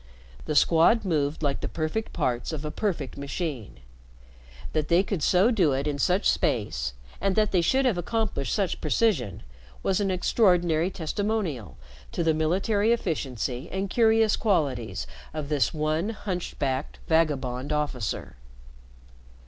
The 0.45 0.55
Squad 0.55 1.05
moved 1.05 1.43
like 1.43 1.61
the 1.61 1.67
perfect 1.69 2.11
parts 2.11 2.51
of 2.51 2.65
a 2.65 2.71
perfect 2.71 3.17
machine. 3.19 3.81
That 4.73 4.87
they 4.87 5.03
could 5.03 5.21
so 5.21 5.51
do 5.51 5.73
it 5.73 5.85
in 5.85 5.99
such 5.99 6.27
space, 6.27 6.93
and 7.21 7.35
that 7.35 7.51
they 7.51 7.61
should 7.61 7.85
have 7.85 7.99
accomplished 7.99 8.51
such 8.51 8.81
precision, 8.81 9.43
was 9.83 9.99
an 9.99 10.09
extraordinary 10.09 10.89
testimonial 10.89 11.77
to 12.13 12.23
the 12.23 12.33
military 12.33 12.91
efficiency 12.91 13.69
and 13.71 13.91
curious 13.91 14.35
qualities 14.35 15.05
of 15.35 15.49
this 15.49 15.71
one 15.71 16.09
hunchbacked, 16.09 16.97
vagabond 17.07 17.71
officer. 17.71 18.37